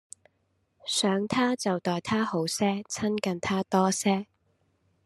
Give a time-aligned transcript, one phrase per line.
[0.83, 4.25] 想他就待他好些，親近他多些